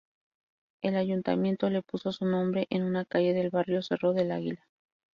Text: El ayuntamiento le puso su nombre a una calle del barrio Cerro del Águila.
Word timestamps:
El 0.81 0.95
ayuntamiento 0.95 1.69
le 1.69 1.83
puso 1.83 2.11
su 2.11 2.25
nombre 2.25 2.67
a 2.71 2.75
una 2.77 3.05
calle 3.05 3.33
del 3.35 3.51
barrio 3.51 3.83
Cerro 3.83 4.13
del 4.13 4.31
Águila. 4.31 4.65